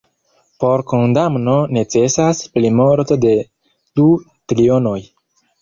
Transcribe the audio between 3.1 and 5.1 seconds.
de du trionoj.